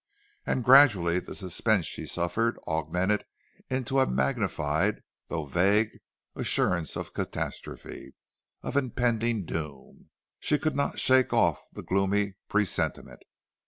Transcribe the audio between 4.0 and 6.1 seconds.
magnified, though vague,